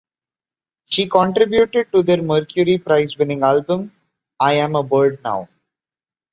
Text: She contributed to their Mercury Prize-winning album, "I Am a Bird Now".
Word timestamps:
She 0.85 1.07
contributed 1.07 1.91
to 1.93 2.01
their 2.01 2.23
Mercury 2.23 2.79
Prize-winning 2.79 3.43
album, 3.43 3.91
"I 4.39 4.53
Am 4.53 4.73
a 4.75 4.81
Bird 4.81 5.19
Now". 5.23 5.47